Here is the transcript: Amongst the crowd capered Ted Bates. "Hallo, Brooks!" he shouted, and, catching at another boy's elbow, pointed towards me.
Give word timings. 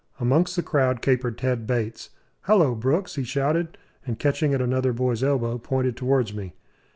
Amongst 0.19 0.55
the 0.55 0.63
crowd 0.63 1.03
capered 1.03 1.37
Ted 1.37 1.67
Bates. 1.67 2.09
"Hallo, 2.45 2.73
Brooks!" 2.73 3.13
he 3.17 3.23
shouted, 3.23 3.77
and, 4.03 4.17
catching 4.17 4.51
at 4.51 4.59
another 4.59 4.93
boy's 4.93 5.21
elbow, 5.23 5.59
pointed 5.59 5.95
towards 5.95 6.33
me. 6.33 6.55